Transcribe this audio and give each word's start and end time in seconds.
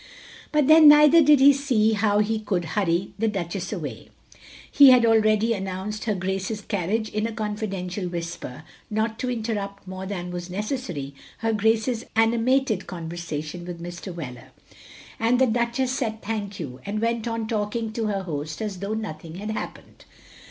But 0.51 0.65
then 0.65 0.87
neither 0.87 1.21
did 1.21 1.39
he 1.39 1.53
see 1.53 1.93
how 1.93 2.17
he 2.17 2.39
could 2.39 2.65
hurry 2.73 3.13
the 3.19 3.27
Duchess 3.27 3.71
away. 3.71 4.09
He 4.71 4.89
had 4.89 5.05
already 5.05 5.53
announced 5.53 6.05
her 6.05 6.15
Grace's 6.15 6.61
car 6.61 6.87
riage 6.87 7.13
in 7.13 7.27
a 7.27 7.31
confidential 7.31 8.05
whisper, 8.09 8.63
not 8.89 9.19
to 9.19 9.29
inter 9.29 9.53
rupt 9.53 9.85
more 9.87 10.07
than 10.07 10.31
was 10.31 10.49
necessary 10.49 11.13
her 11.45 11.53
Grace's 11.53 12.03
animated 12.15 12.87
conversation 12.87 13.63
with 13.63 13.79
Mr. 13.79 14.11
Wheler; 14.11 14.47
and 15.19 15.37
the 15.39 15.45
Q2 15.45 15.53
THE 15.53 15.53
LONELY 15.53 15.53
LADY 15.53 15.59
93 15.59 15.65
Duchess 15.85 15.91
said 15.91 16.21
thank 16.23 16.59
you, 16.59 16.79
and 16.83 16.99
went 16.99 17.27
on 17.27 17.47
talking 17.47 17.93
to 17.93 18.07
her 18.07 18.23
host 18.23 18.59
as 18.59 18.79
though 18.79 18.95
nothing 18.95 19.35
had 19.35 19.51
happened. 19.51 20.05